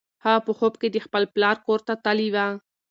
[0.25, 2.47] هغه په خوب کې د خپل پلار کور ته تللې وه.